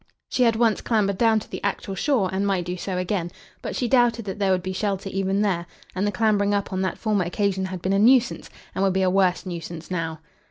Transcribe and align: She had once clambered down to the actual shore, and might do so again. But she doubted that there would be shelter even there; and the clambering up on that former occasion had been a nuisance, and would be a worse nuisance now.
She 0.29 0.41
had 0.41 0.55
once 0.55 0.81
clambered 0.81 1.19
down 1.19 1.39
to 1.41 1.47
the 1.47 1.63
actual 1.63 1.93
shore, 1.93 2.27
and 2.33 2.47
might 2.47 2.65
do 2.65 2.75
so 2.75 2.97
again. 2.97 3.29
But 3.61 3.75
she 3.75 3.87
doubted 3.87 4.25
that 4.25 4.39
there 4.39 4.49
would 4.49 4.63
be 4.63 4.73
shelter 4.73 5.11
even 5.13 5.43
there; 5.43 5.67
and 5.93 6.07
the 6.07 6.11
clambering 6.11 6.55
up 6.55 6.73
on 6.73 6.81
that 6.81 6.97
former 6.97 7.23
occasion 7.23 7.65
had 7.65 7.83
been 7.83 7.93
a 7.93 7.99
nuisance, 7.99 8.49
and 8.73 8.83
would 8.83 8.93
be 8.93 9.03
a 9.03 9.11
worse 9.11 9.45
nuisance 9.45 9.91
now. 9.91 10.19